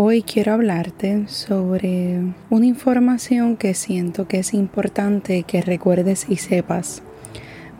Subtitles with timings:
[0.00, 7.02] Hoy quiero hablarte sobre una información que siento que es importante que recuerdes y sepas.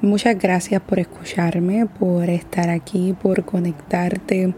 [0.03, 4.53] Muchas gracias por escucharme, por estar aquí, por conectarte,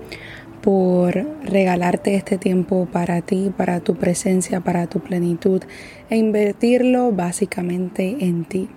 [0.63, 1.13] por
[1.45, 5.63] regalarte este tiempo para ti, para tu presencia, para tu plenitud
[6.09, 8.71] e invertirlo básicamente en ti.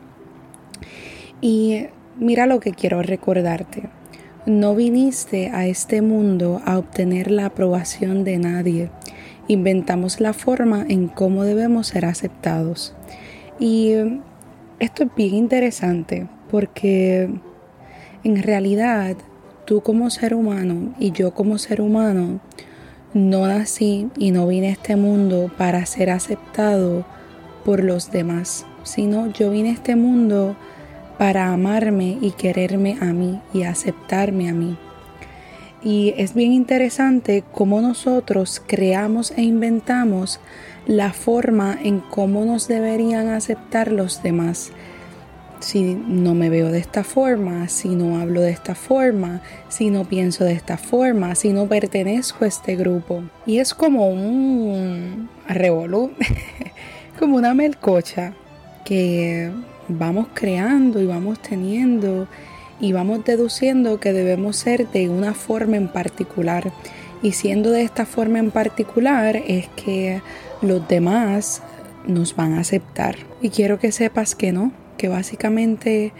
[1.39, 1.85] Y
[2.19, 4.02] mira lo que quiero recordarte.
[4.45, 8.89] No viniste a este mundo a obtener la aprobación de nadie.
[9.47, 12.93] Inventamos la forma en cómo debemos ser aceptados.
[13.57, 13.93] Y
[14.79, 17.29] esto es bien interesante porque
[18.25, 19.15] en realidad
[19.63, 22.41] tú como ser humano y yo como ser humano
[23.13, 27.05] no nací y no vine a este mundo para ser aceptado
[27.63, 30.82] por los demás, sino yo vine a este mundo para
[31.29, 34.77] amarme y quererme a mí y aceptarme a mí.
[35.83, 40.39] Y es bien interesante cómo nosotros creamos e inventamos
[40.87, 44.71] la forma en cómo nos deberían aceptar los demás.
[45.59, 50.05] Si no me veo de esta forma, si no hablo de esta forma, si no
[50.05, 53.23] pienso de esta forma, si no pertenezco a este grupo.
[53.45, 56.11] Y es como un revolú,
[57.19, 58.33] como una melcocha
[58.83, 59.51] que
[59.97, 62.27] vamos creando y vamos teniendo
[62.79, 66.71] y vamos deduciendo que debemos ser de una forma en particular.
[67.21, 70.21] Y siendo de esta forma en particular es que
[70.61, 71.61] los demás
[72.05, 73.15] nos van a aceptar.
[73.41, 76.11] Y quiero que sepas que no, que básicamente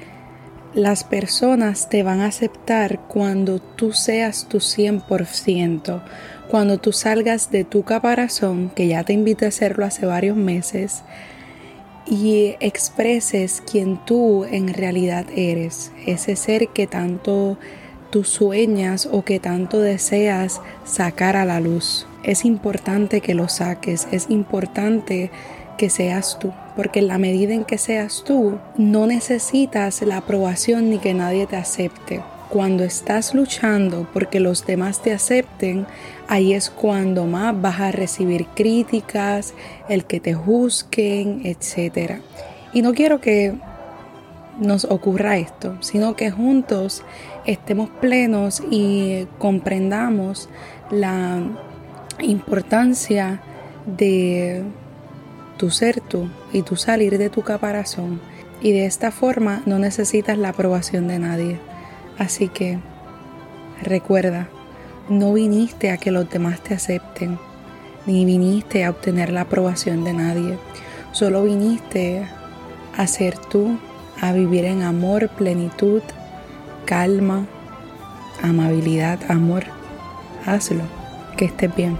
[0.74, 6.02] las personas te van a aceptar cuando tú seas tu 100%,
[6.50, 11.04] cuando tú salgas de tu caparazón, que ya te invité a hacerlo hace varios meses,
[12.06, 17.58] y expreses quien tú en realidad eres, ese ser que tanto
[18.10, 22.06] tú sueñas o que tanto deseas sacar a la luz.
[22.24, 25.32] Es importante que lo saques, es importante
[25.78, 30.90] que seas tú, porque en la medida en que seas tú, no necesitas la aprobación
[30.90, 32.22] ni que nadie te acepte.
[32.54, 35.88] Cuando estás luchando porque los demás te acepten,
[36.28, 39.56] ahí es cuando más vas a recibir críticas,
[39.90, 42.20] el que te juzguen, etc.
[42.72, 43.56] Y no quiero que
[44.60, 47.02] nos ocurra esto, sino que juntos
[47.48, 50.48] estemos plenos y comprendamos
[50.92, 51.42] la
[52.20, 53.42] importancia
[53.88, 54.62] de
[55.58, 58.22] tu ser tú y tu salir de tu caparazón.
[58.62, 61.73] Y de esta forma no necesitas la aprobación de nadie.
[62.24, 62.80] Así que
[63.82, 64.48] recuerda,
[65.10, 67.38] no viniste a que los demás te acepten,
[68.06, 70.58] ni viniste a obtener la aprobación de nadie.
[71.12, 72.26] Solo viniste
[72.96, 73.78] a ser tú,
[74.22, 76.02] a vivir en amor, plenitud,
[76.86, 77.46] calma,
[78.42, 79.66] amabilidad, amor.
[80.46, 80.84] Hazlo,
[81.36, 81.98] que estés bien.